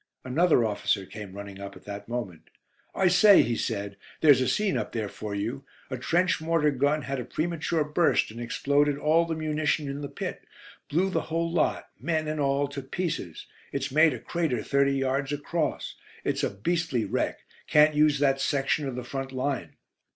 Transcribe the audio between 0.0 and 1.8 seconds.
Another officer came running up